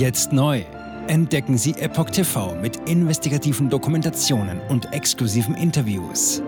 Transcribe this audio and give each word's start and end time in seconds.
Jetzt 0.00 0.32
neu. 0.32 0.64
Entdecken 1.08 1.58
Sie 1.58 1.72
Epoch 1.72 2.08
TV 2.08 2.54
mit 2.54 2.88
investigativen 2.88 3.68
Dokumentationen 3.68 4.58
und 4.70 4.90
exklusiven 4.94 5.54
Interviews. 5.54 6.40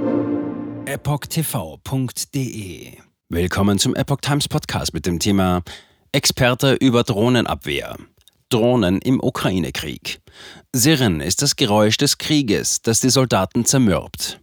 EpochTV.de 0.86 2.16
Willkommen 3.28 3.78
zum 3.78 3.94
Epoch 3.94 4.22
Times 4.22 4.48
Podcast 4.48 4.94
mit 4.94 5.04
dem 5.04 5.18
Thema 5.18 5.60
Experte 6.12 6.72
über 6.72 7.02
Drohnenabwehr. 7.02 7.98
Drohnen 8.48 9.02
im 9.02 9.20
Ukraine-Krieg. 9.22 10.22
Sirren 10.74 11.20
ist 11.20 11.42
das 11.42 11.56
Geräusch 11.56 11.98
des 11.98 12.16
Krieges, 12.16 12.80
das 12.80 13.00
die 13.00 13.10
Soldaten 13.10 13.66
zermürbt. 13.66 14.40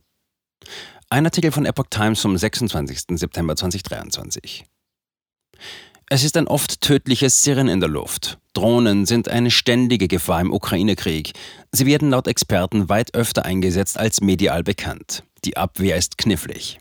Ein 1.10 1.26
Artikel 1.26 1.52
von 1.52 1.66
Epoch 1.66 1.88
Times 1.90 2.22
vom 2.22 2.38
26. 2.38 3.18
September 3.18 3.56
2023. 3.56 4.66
Es 6.12 6.24
ist 6.24 6.38
ein 6.38 6.48
oft 6.48 6.82
tödliches 6.82 7.44
Sirren 7.44 7.68
in 7.68 7.80
der 7.80 7.90
Luft. 7.90 8.40
Drohnen 8.54 9.06
sind 9.06 9.30
eine 9.30 9.52
ständige 9.52 10.08
Gefahr 10.08 10.42
im 10.42 10.52
Ukraine-Krieg. 10.52 11.34
Sie 11.72 11.86
werden 11.86 12.10
laut 12.10 12.28
Experten 12.28 12.90
weit 12.90 13.14
öfter 13.14 13.46
eingesetzt 13.46 14.00
als 14.00 14.20
medial 14.20 14.64
bekannt. 14.64 15.24
Die 15.46 15.56
Abwehr 15.56 15.98
ist 15.98 16.18
knifflig. 16.18 16.80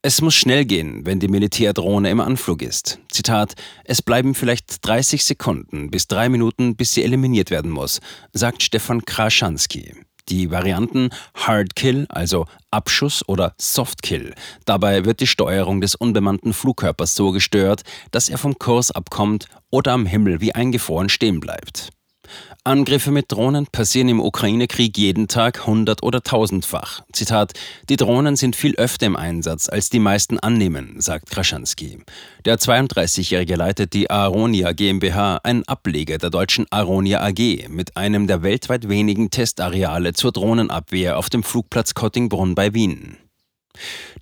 Es 0.00 0.22
muss 0.22 0.34
schnell 0.34 0.64
gehen, 0.64 1.04
wenn 1.04 1.20
die 1.20 1.28
Militärdrohne 1.28 2.08
im 2.08 2.20
Anflug 2.20 2.62
ist. 2.62 3.00
Zitat: 3.10 3.52
Es 3.84 4.00
bleiben 4.00 4.34
vielleicht 4.34 4.86
30 4.86 5.22
Sekunden 5.22 5.90
bis 5.90 6.06
drei 6.06 6.30
Minuten, 6.30 6.76
bis 6.76 6.94
sie 6.94 7.04
eliminiert 7.04 7.50
werden 7.50 7.70
muss, 7.70 8.00
sagt 8.32 8.62
Stefan 8.62 9.04
Kraschanski. 9.04 9.92
Die 10.28 10.50
Varianten 10.50 11.10
Hard 11.34 11.76
Kill, 11.76 12.06
also 12.08 12.46
Abschuss 12.70 13.22
oder 13.28 13.54
Soft 13.58 14.02
Kill. 14.02 14.34
Dabei 14.64 15.04
wird 15.04 15.20
die 15.20 15.26
Steuerung 15.26 15.80
des 15.80 15.94
unbemannten 15.94 16.52
Flugkörpers 16.52 17.14
so 17.14 17.30
gestört, 17.30 17.82
dass 18.10 18.28
er 18.28 18.38
vom 18.38 18.58
Kurs 18.58 18.90
abkommt 18.90 19.48
oder 19.70 19.92
am 19.92 20.06
Himmel 20.06 20.40
wie 20.40 20.54
eingefroren 20.54 21.08
stehen 21.08 21.40
bleibt. 21.40 21.90
Angriffe 22.64 23.10
mit 23.10 23.30
Drohnen 23.30 23.66
passieren 23.66 24.08
im 24.08 24.20
Ukraine-Krieg 24.20 24.96
jeden 24.96 25.28
Tag 25.28 25.66
hundert- 25.66 26.02
oder 26.02 26.22
tausendfach. 26.22 27.02
Zitat: 27.12 27.52
Die 27.88 27.96
Drohnen 27.96 28.36
sind 28.36 28.56
viel 28.56 28.74
öfter 28.76 29.06
im 29.06 29.16
Einsatz, 29.16 29.68
als 29.68 29.90
die 29.90 29.98
meisten 29.98 30.38
annehmen, 30.38 31.00
sagt 31.00 31.30
Kraschanski. 31.30 31.98
Der 32.44 32.58
32-Jährige 32.58 33.56
leitet 33.56 33.92
die 33.92 34.10
Aronia 34.10 34.72
GmbH, 34.72 35.40
ein 35.42 35.66
Ableger 35.66 36.18
der 36.18 36.30
deutschen 36.30 36.66
Aronia 36.70 37.22
AG, 37.22 37.68
mit 37.68 37.96
einem 37.96 38.26
der 38.26 38.42
weltweit 38.42 38.88
wenigen 38.88 39.30
Testareale 39.30 40.12
zur 40.12 40.32
Drohnenabwehr 40.32 41.18
auf 41.18 41.30
dem 41.30 41.42
Flugplatz 41.42 41.94
Kottingbrunn 41.94 42.54
bei 42.54 42.74
Wien. 42.74 43.18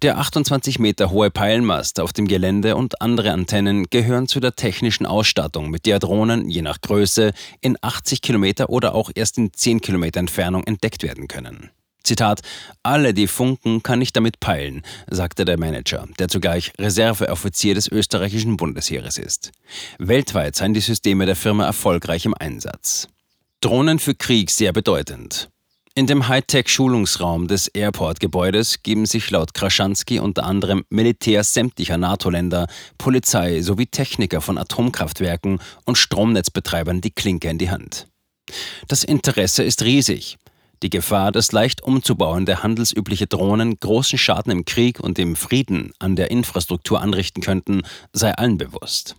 Der 0.02 0.18
28 0.18 0.78
Meter 0.78 1.10
hohe 1.10 1.30
Peilmast 1.30 2.00
auf 2.00 2.12
dem 2.12 2.26
Gelände 2.26 2.76
und 2.76 3.00
andere 3.00 3.32
Antennen 3.32 3.86
gehören 3.90 4.26
zu 4.26 4.40
der 4.40 4.56
technischen 4.56 5.06
Ausstattung, 5.06 5.70
mit 5.70 5.86
der 5.86 5.98
Drohnen 5.98 6.48
je 6.48 6.62
nach 6.62 6.80
Größe 6.80 7.32
in 7.60 7.76
80 7.80 8.20
Kilometer 8.20 8.70
oder 8.70 8.94
auch 8.94 9.10
erst 9.14 9.38
in 9.38 9.52
10 9.52 9.80
Kilometer 9.80 10.20
Entfernung 10.20 10.64
entdeckt 10.64 11.02
werden 11.02 11.28
können. 11.28 11.70
Zitat, 12.02 12.40
alle, 12.82 13.14
die 13.14 13.28
funken, 13.28 13.82
kann 13.82 14.00
ich 14.00 14.12
damit 14.12 14.40
peilen, 14.40 14.82
sagte 15.08 15.44
der 15.44 15.58
Manager, 15.58 16.08
der 16.18 16.28
zugleich 16.28 16.72
Reserveoffizier 16.78 17.74
des 17.74 17.86
österreichischen 17.86 18.56
Bundesheeres 18.56 19.18
ist. 19.18 19.52
Weltweit 19.98 20.56
seien 20.56 20.74
die 20.74 20.80
Systeme 20.80 21.26
der 21.26 21.36
Firma 21.36 21.64
erfolgreich 21.64 22.24
im 22.24 22.34
Einsatz. 22.34 23.06
Drohnen 23.60 24.00
für 24.00 24.16
Krieg 24.16 24.50
sehr 24.50 24.72
bedeutend. 24.72 25.51
In 25.94 26.06
dem 26.06 26.26
Hightech-Schulungsraum 26.26 27.48
des 27.48 27.68
Airport-Gebäudes 27.68 28.82
geben 28.82 29.04
sich 29.04 29.30
laut 29.30 29.52
Kraschanski 29.52 30.20
unter 30.20 30.44
anderem 30.44 30.86
Militärs 30.88 31.52
sämtlicher 31.52 31.98
NATO-Länder, 31.98 32.66
Polizei 32.96 33.60
sowie 33.60 33.84
Techniker 33.84 34.40
von 34.40 34.56
Atomkraftwerken 34.56 35.60
und 35.84 35.98
Stromnetzbetreibern 35.98 37.02
die 37.02 37.10
Klinke 37.10 37.50
in 37.50 37.58
die 37.58 37.70
Hand. 37.70 38.06
Das 38.88 39.04
Interesse 39.04 39.64
ist 39.64 39.82
riesig. 39.82 40.38
Die 40.82 40.88
Gefahr, 40.88 41.30
dass 41.30 41.52
leicht 41.52 41.82
umzubauende 41.82 42.62
handelsübliche 42.62 43.26
Drohnen 43.26 43.78
großen 43.78 44.18
Schaden 44.18 44.50
im 44.50 44.64
Krieg 44.64 44.98
und 44.98 45.18
im 45.18 45.36
Frieden 45.36 45.92
an 45.98 46.16
der 46.16 46.30
Infrastruktur 46.30 47.02
anrichten 47.02 47.42
könnten, 47.42 47.82
sei 48.14 48.32
allen 48.32 48.56
bewusst. 48.56 49.16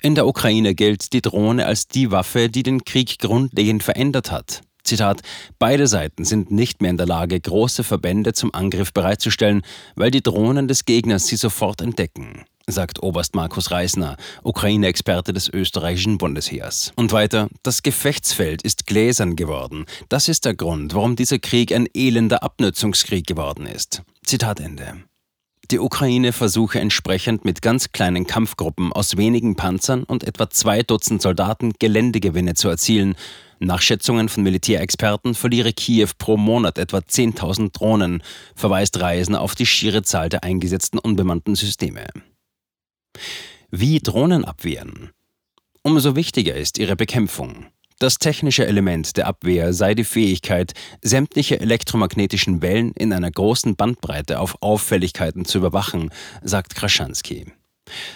In 0.00 0.14
der 0.14 0.28
Ukraine 0.28 0.76
gilt 0.76 1.12
die 1.12 1.20
Drohne 1.20 1.66
als 1.66 1.88
die 1.88 2.12
Waffe, 2.12 2.48
die 2.48 2.62
den 2.62 2.84
Krieg 2.84 3.18
grundlegend 3.18 3.82
verändert 3.82 4.30
hat. 4.30 4.62
Zitat, 4.86 5.22
beide 5.58 5.86
Seiten 5.86 6.24
sind 6.24 6.50
nicht 6.50 6.80
mehr 6.80 6.90
in 6.90 6.96
der 6.96 7.06
Lage, 7.06 7.38
große 7.38 7.84
Verbände 7.84 8.32
zum 8.32 8.54
Angriff 8.54 8.92
bereitzustellen, 8.92 9.62
weil 9.94 10.10
die 10.10 10.22
Drohnen 10.22 10.68
des 10.68 10.84
Gegners 10.84 11.26
sie 11.26 11.36
sofort 11.36 11.80
entdecken 11.80 12.44
sagt 12.68 13.02
Oberst 13.02 13.34
Markus 13.34 13.70
Reisner, 13.70 14.16
Ukraine-Experte 14.42 15.32
des 15.32 15.48
österreichischen 15.48 16.18
Bundesheers. 16.18 16.92
Und 16.96 17.12
weiter, 17.12 17.48
das 17.62 17.82
Gefechtsfeld 17.82 18.62
ist 18.62 18.86
gläsern 18.86 19.36
geworden. 19.36 19.86
Das 20.08 20.28
ist 20.28 20.44
der 20.44 20.54
Grund, 20.54 20.94
warum 20.94 21.16
dieser 21.16 21.38
Krieg 21.38 21.72
ein 21.72 21.86
elender 21.94 22.42
Abnutzungskrieg 22.42 23.26
geworden 23.26 23.66
ist. 23.66 24.02
Zitat 24.24 24.60
Ende. 24.60 25.04
Die 25.70 25.80
Ukraine 25.80 26.32
versuche 26.32 26.80
entsprechend 26.80 27.44
mit 27.44 27.62
ganz 27.62 27.90
kleinen 27.92 28.26
Kampfgruppen 28.26 28.92
aus 28.92 29.16
wenigen 29.16 29.56
Panzern 29.56 30.04
und 30.04 30.24
etwa 30.24 30.48
zwei 30.48 30.82
Dutzend 30.82 31.22
Soldaten 31.22 31.72
Geländegewinne 31.78 32.54
zu 32.54 32.68
erzielen 32.68 33.16
nach 33.58 33.80
Schätzungen 33.80 34.28
von 34.28 34.42
Militärexperten 34.42 35.34
verliere 35.34 35.72
Kiew 35.72 36.10
pro 36.18 36.36
Monat 36.36 36.78
etwa 36.78 36.98
10.000 36.98 37.72
Drohnen, 37.72 38.22
verweist 38.54 39.00
Reisen 39.00 39.34
auf 39.34 39.54
die 39.54 39.66
schiere 39.66 40.02
Zahl 40.02 40.28
der 40.28 40.44
eingesetzten 40.44 40.98
unbemannten 40.98 41.54
Systeme. 41.54 42.06
Wie 43.70 44.00
Drohnen 44.00 44.44
abwehren? 44.44 45.10
Umso 45.82 46.16
wichtiger 46.16 46.54
ist 46.54 46.78
ihre 46.78 46.96
Bekämpfung. 46.96 47.66
Das 47.98 48.18
technische 48.18 48.66
Element 48.66 49.16
der 49.16 49.26
Abwehr 49.26 49.72
sei 49.72 49.94
die 49.94 50.04
Fähigkeit, 50.04 50.74
sämtliche 51.00 51.60
elektromagnetischen 51.60 52.60
Wellen 52.60 52.92
in 52.92 53.10
einer 53.10 53.30
großen 53.30 53.74
Bandbreite 53.74 54.38
auf 54.38 54.60
Auffälligkeiten 54.60 55.46
zu 55.46 55.56
überwachen, 55.56 56.10
sagt 56.42 56.74
Kraschanski. 56.74 57.46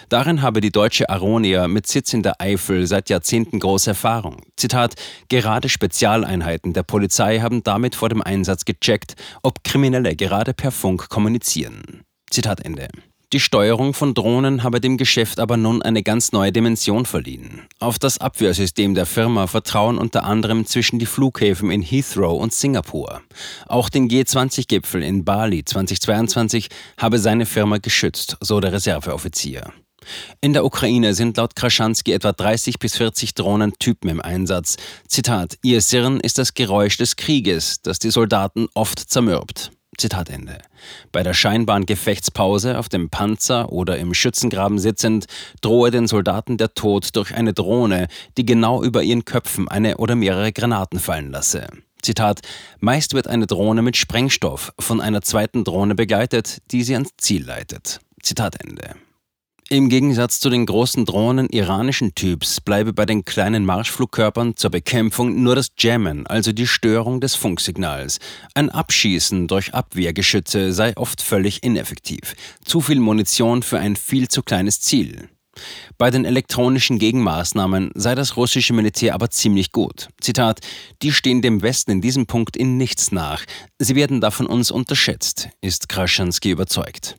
Darin 0.09 0.43
habe 0.43 0.61
die 0.61 0.71
deutsche 0.71 1.09
Aronia 1.09 1.67
mit 1.67 1.87
Sitz 1.87 2.13
in 2.13 2.21
der 2.21 2.39
Eifel 2.39 2.85
seit 2.85 3.09
Jahrzehnten 3.09 3.59
große 3.59 3.91
Erfahrung. 3.91 4.43
Zitat: 4.55 4.95
Gerade 5.29 5.67
Spezialeinheiten 5.67 6.73
der 6.73 6.83
Polizei 6.83 7.39
haben 7.39 7.63
damit 7.63 7.95
vor 7.95 8.09
dem 8.09 8.21
Einsatz 8.21 8.65
gecheckt, 8.65 9.15
ob 9.41 9.63
Kriminelle 9.63 10.15
gerade 10.15 10.53
per 10.53 10.71
Funk 10.71 11.09
kommunizieren. 11.09 12.03
Zitat 12.29 12.63
Ende. 12.63 12.89
Die 13.33 13.39
Steuerung 13.39 13.93
von 13.93 14.13
Drohnen 14.13 14.61
habe 14.61 14.81
dem 14.81 14.97
Geschäft 14.97 15.39
aber 15.39 15.55
nun 15.55 15.81
eine 15.81 16.03
ganz 16.03 16.33
neue 16.33 16.51
Dimension 16.51 17.05
verliehen. 17.05 17.61
Auf 17.79 17.97
das 17.97 18.17
Abwehrsystem 18.17 18.93
der 18.93 19.05
Firma 19.05 19.47
vertrauen 19.47 19.97
unter 19.97 20.25
anderem 20.25 20.65
zwischen 20.65 20.99
die 20.99 21.05
Flughäfen 21.05 21.71
in 21.71 21.81
Heathrow 21.81 22.41
und 22.41 22.53
Singapur. 22.53 23.21
Auch 23.67 23.87
den 23.87 24.09
G20-Gipfel 24.09 25.01
in 25.01 25.23
Bali 25.23 25.63
2022 25.63 26.67
habe 26.97 27.19
seine 27.19 27.45
Firma 27.45 27.77
geschützt, 27.77 28.35
so 28.41 28.59
der 28.59 28.73
Reserveoffizier. 28.73 29.71
In 30.41 30.51
der 30.51 30.65
Ukraine 30.65 31.13
sind 31.13 31.37
laut 31.37 31.55
Kraschanski 31.55 32.11
etwa 32.11 32.33
30 32.33 32.79
bis 32.79 32.97
40 32.97 33.33
Drohnentypen 33.35 34.09
im 34.09 34.19
Einsatz. 34.19 34.75
Zitat: 35.07 35.57
Ihr 35.61 35.79
Sirren 35.79 36.19
ist 36.19 36.37
das 36.37 36.53
Geräusch 36.53 36.97
des 36.97 37.15
Krieges, 37.15 37.81
das 37.81 37.99
die 37.99 38.11
Soldaten 38.11 38.67
oft 38.73 38.99
zermürbt. 38.99 39.71
Zitat 40.01 40.31
Ende. 40.31 40.57
Bei 41.11 41.21
der 41.21 41.35
scheinbaren 41.35 41.85
Gefechtspause 41.85 42.79
auf 42.79 42.89
dem 42.89 43.11
Panzer 43.11 43.71
oder 43.71 43.99
im 43.99 44.15
Schützengraben 44.15 44.79
sitzend 44.79 45.27
drohe 45.61 45.91
den 45.91 46.07
Soldaten 46.07 46.57
der 46.57 46.73
Tod 46.73 47.15
durch 47.15 47.35
eine 47.35 47.53
Drohne, 47.53 48.07
die 48.35 48.43
genau 48.43 48.81
über 48.81 49.03
ihren 49.03 49.25
Köpfen 49.25 49.67
eine 49.67 49.97
oder 49.97 50.15
mehrere 50.15 50.51
Granaten 50.51 50.99
fallen 50.99 51.29
lasse. 51.29 51.67
Zitat: 52.01 52.39
Meist 52.79 53.13
wird 53.13 53.27
eine 53.27 53.45
Drohne 53.45 53.83
mit 53.83 53.95
Sprengstoff 53.95 54.73
von 54.79 55.01
einer 55.01 55.21
zweiten 55.21 55.63
Drohne 55.63 55.93
begleitet, 55.93 56.63
die 56.71 56.81
sie 56.81 56.95
ans 56.95 57.11
Ziel 57.17 57.45
leitet. 57.45 57.99
Zitat 58.23 58.59
Ende. 58.59 58.95
Im 59.71 59.87
Gegensatz 59.87 60.41
zu 60.41 60.49
den 60.49 60.65
großen 60.65 61.05
Drohnen 61.05 61.47
iranischen 61.47 62.13
Typs 62.13 62.59
bleibe 62.59 62.91
bei 62.91 63.05
den 63.05 63.23
kleinen 63.23 63.63
Marschflugkörpern 63.63 64.57
zur 64.57 64.69
Bekämpfung 64.69 65.43
nur 65.43 65.55
das 65.55 65.69
Jammen, 65.79 66.27
also 66.27 66.51
die 66.51 66.67
Störung 66.67 67.21
des 67.21 67.35
Funksignals. 67.35 68.19
Ein 68.53 68.69
Abschießen 68.69 69.47
durch 69.47 69.73
Abwehrgeschütze 69.73 70.73
sei 70.73 70.97
oft 70.97 71.21
völlig 71.21 71.63
ineffektiv. 71.63 72.35
Zu 72.65 72.81
viel 72.81 72.99
Munition 72.99 73.63
für 73.63 73.79
ein 73.79 73.95
viel 73.95 74.27
zu 74.27 74.43
kleines 74.43 74.81
Ziel. 74.81 75.29
Bei 75.97 76.11
den 76.11 76.25
elektronischen 76.25 76.99
Gegenmaßnahmen 76.99 77.91
sei 77.95 78.13
das 78.13 78.35
russische 78.35 78.73
Militär 78.73 79.15
aber 79.15 79.29
ziemlich 79.29 79.71
gut. 79.71 80.09
Zitat: 80.19 80.59
Die 81.01 81.13
stehen 81.13 81.41
dem 81.41 81.61
Westen 81.61 81.91
in 81.91 82.01
diesem 82.01 82.25
Punkt 82.25 82.57
in 82.57 82.75
nichts 82.75 83.13
nach. 83.13 83.45
Sie 83.79 83.95
werden 83.95 84.19
da 84.19 84.31
von 84.31 84.47
uns 84.47 84.69
unterschätzt, 84.69 85.47
ist 85.61 85.87
Kraschanski 85.87 86.49
überzeugt. 86.49 87.15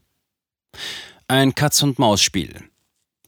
Ein 1.28 1.54
Katz-und-Maus-Spiel. 1.54 2.56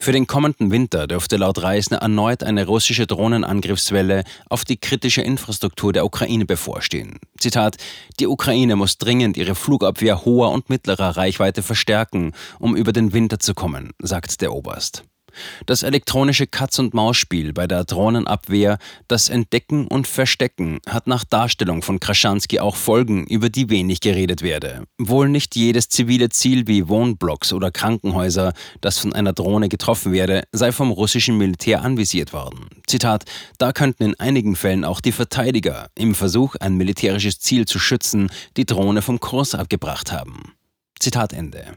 Für 0.01 0.13
den 0.13 0.27
kommenden 0.27 0.71
Winter 0.71 1.07
dürfte 1.07 1.37
laut 1.37 1.63
Reisner 1.63 1.99
erneut 1.99 2.43
eine 2.43 2.67
russische 2.67 3.07
Drohnenangriffswelle 3.07 4.25
auf 4.51 4.65
die 4.65 4.77
kritische 4.77 5.23
Infrastruktur 5.23 5.93
der 5.93 6.05
Ukraine 6.05 6.45
bevorstehen. 6.45 7.19
Zitat: 7.39 7.77
Die 8.21 8.27
Ukraine 8.27 8.77
muss 8.77 8.99
dringend 8.99 9.37
ihre 9.37 9.55
Flugabwehr 9.55 10.25
hoher 10.25 10.51
und 10.51 10.69
mittlerer 10.69 11.17
Reichweite 11.17 11.63
verstärken, 11.63 12.33
um 12.59 12.77
über 12.77 12.93
den 12.93 13.13
Winter 13.13 13.39
zu 13.39 13.55
kommen, 13.55 13.93
sagt 14.03 14.41
der 14.43 14.53
Oberst. 14.53 15.05
Das 15.67 15.83
elektronische 15.83 16.47
Katz-und-Maus-Spiel 16.47 17.53
bei 17.53 17.67
der 17.67 17.85
Drohnenabwehr, 17.85 18.79
das 19.09 19.29
Entdecken 19.29 19.87
und 19.87 20.07
Verstecken, 20.07 20.81
hat 20.89 21.07
nach 21.07 21.25
Darstellung 21.25 21.83
von 21.83 22.01
Kraschanski 22.01 22.61
auch 22.61 22.77
Folgen, 22.77 23.27
über 23.27 23.49
die 23.49 23.71
wenig 23.71 24.01
geredet 24.01 24.43
werde. 24.43 24.85
Wohl 24.99 25.29
nicht 25.29 25.57
jedes 25.57 25.89
zivile 25.89 26.29
Ziel 26.29 26.67
wie 26.67 26.89
Wohnblocks 26.89 27.53
oder 27.53 27.71
Krankenhäuser, 27.71 28.53
das 28.81 28.99
von 28.99 29.13
einer 29.13 29.33
Drohne 29.33 29.69
getroffen 29.69 30.13
werde, 30.13 30.45
sei 30.53 30.73
vom 30.73 30.91
russischen 30.91 31.39
Militär 31.39 31.83
anvisiert 31.83 32.33
worden. 32.33 32.69
Zitat: 32.87 33.25
Da 33.59 33.73
könnten 33.73 34.05
in 34.05 34.21
einigen 34.21 34.57
Fällen 34.57 34.85
auch 34.85 35.01
die 35.01 35.13
Verteidiger 35.13 35.89
im 35.95 36.15
Versuch, 36.15 36.57
ein 36.57 36.77
militärisches 36.77 37.39
Ziel 37.39 37.67
zu 37.67 37.79
schützen, 37.79 38.31
die 38.57 38.67
Drohne 38.67 39.03
vom 39.03 39.21
Kurs 39.21 39.55
abgebracht 39.55 40.13
haben. 40.13 40.55
Zitat 40.99 41.33
Ende. 41.33 41.77